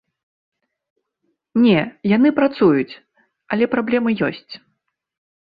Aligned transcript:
Не, 1.65 1.81
яны 2.15 2.29
працуюць, 2.39 2.93
але 3.53 3.69
праблемы 3.77 4.09
ёсць. 4.31 4.53